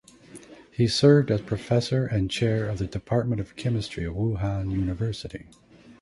[0.71, 5.45] He served as professor and Chair of the Department of Chemistry of Wuhan University.